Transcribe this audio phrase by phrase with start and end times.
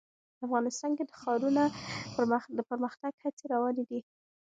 [0.45, 1.63] افغانستان کې د ښارونه
[2.57, 3.99] د پرمختګ هڅې روانې دي.